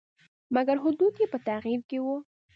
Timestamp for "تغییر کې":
1.47-1.97